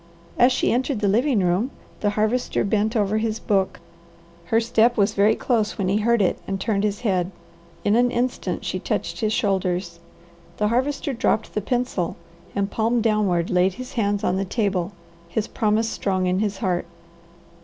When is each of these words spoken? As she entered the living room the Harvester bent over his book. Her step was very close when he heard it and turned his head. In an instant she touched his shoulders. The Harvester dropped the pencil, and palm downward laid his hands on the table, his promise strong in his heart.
As 0.39 0.51
she 0.51 0.71
entered 0.73 0.99
the 0.99 1.07
living 1.07 1.43
room 1.43 1.69
the 1.99 2.09
Harvester 2.17 2.63
bent 2.63 2.95
over 2.95 3.19
his 3.19 3.37
book. 3.39 3.79
Her 4.45 4.59
step 4.59 4.97
was 4.97 5.13
very 5.13 5.35
close 5.35 5.77
when 5.77 5.89
he 5.89 5.97
heard 5.97 6.23
it 6.23 6.39
and 6.47 6.59
turned 6.59 6.83
his 6.83 7.01
head. 7.01 7.29
In 7.85 7.95
an 7.95 8.09
instant 8.09 8.65
she 8.65 8.79
touched 8.79 9.19
his 9.19 9.31
shoulders. 9.31 9.99
The 10.57 10.69
Harvester 10.69 11.13
dropped 11.13 11.53
the 11.53 11.61
pencil, 11.61 12.15
and 12.55 12.71
palm 12.71 12.99
downward 13.01 13.51
laid 13.51 13.75
his 13.75 13.93
hands 13.93 14.23
on 14.23 14.37
the 14.37 14.43
table, 14.43 14.91
his 15.29 15.47
promise 15.47 15.87
strong 15.89 16.25
in 16.25 16.39
his 16.39 16.57
heart. 16.57 16.87